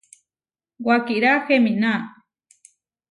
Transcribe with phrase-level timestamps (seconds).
[0.87, 1.93] Wakirá heminá.